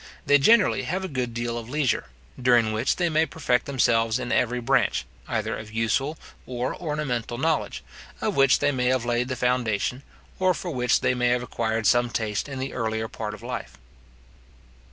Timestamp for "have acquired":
11.27-11.85